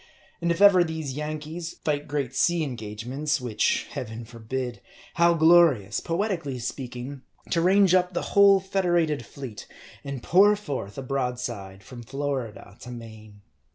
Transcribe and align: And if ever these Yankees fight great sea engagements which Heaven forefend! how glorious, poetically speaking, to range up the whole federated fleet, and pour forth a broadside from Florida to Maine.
And 0.41 0.49
if 0.51 0.61
ever 0.63 0.83
these 0.83 1.13
Yankees 1.13 1.75
fight 1.85 2.07
great 2.07 2.33
sea 2.35 2.63
engagements 2.63 3.39
which 3.39 3.83
Heaven 3.91 4.25
forefend! 4.25 4.79
how 5.13 5.35
glorious, 5.35 5.99
poetically 5.99 6.57
speaking, 6.57 7.21
to 7.51 7.61
range 7.61 7.93
up 7.93 8.13
the 8.15 8.23
whole 8.33 8.59
federated 8.59 9.23
fleet, 9.23 9.67
and 10.03 10.23
pour 10.23 10.55
forth 10.55 10.97
a 10.97 11.03
broadside 11.03 11.83
from 11.83 12.01
Florida 12.01 12.77
to 12.81 12.89
Maine. 12.89 13.41